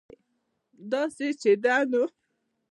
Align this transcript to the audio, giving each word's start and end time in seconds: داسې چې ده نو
داسې 0.91 1.27
چې 1.41 1.51
ده 1.63 1.75
نو 1.91 2.03